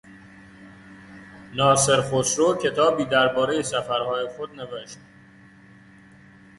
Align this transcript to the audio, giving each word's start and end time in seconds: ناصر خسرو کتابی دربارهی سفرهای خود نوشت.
ناصر 1.55 2.01
خسرو 2.01 2.57
کتابی 2.57 3.05
دربارهی 3.05 3.63
سفرهای 3.63 4.27
خود 4.27 4.55
نوشت. 4.55 4.97